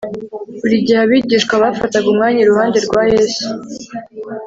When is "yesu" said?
3.13-3.45